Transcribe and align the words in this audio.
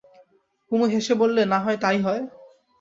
কুমু 0.71 0.85
হেসে 0.85 1.13
বললে, 1.13 1.41
না-হয় 1.45 1.77
তাই 1.77 1.97
হয়। 2.01 2.21